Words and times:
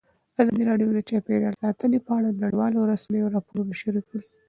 ازادي 0.41 0.63
راډیو 0.69 0.89
د 0.93 0.99
چاپیریال 1.09 1.53
ساتنه 1.63 1.97
په 2.05 2.11
اړه 2.17 2.29
د 2.31 2.37
نړیوالو 2.45 2.87
رسنیو 2.91 3.33
راپورونه 3.35 3.71
شریک 3.81 4.05
کړي. 4.11 4.25